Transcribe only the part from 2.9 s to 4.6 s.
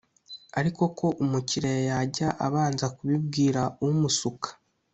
kubibwira umusuka